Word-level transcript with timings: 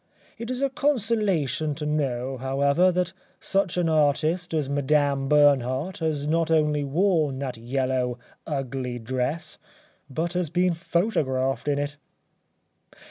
It 0.39 0.49
is 0.49 0.63
a 0.63 0.71
consolation 0.71 1.75
to 1.75 1.85
know, 1.85 2.37
however, 2.37 2.91
that 2.91 3.13
such 3.39 3.77
an 3.77 3.87
artist 3.87 4.51
as 4.51 4.67
Madame 4.67 5.29
Bernhardt 5.29 5.99
has 5.99 6.25
not 6.25 6.49
only 6.49 6.83
worn 6.83 7.37
that 7.37 7.55
yellow, 7.55 8.17
ugly 8.47 8.97
dress, 8.97 9.59
but 10.09 10.33
has 10.33 10.49
been 10.49 10.73
photographed 10.73 11.67
in 11.67 11.77
it. 11.77 11.97